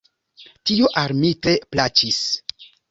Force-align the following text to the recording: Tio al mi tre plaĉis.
Tio 0.69 0.89
al 1.03 1.15
mi 1.21 1.31
tre 1.45 1.57
plaĉis. 1.77 2.21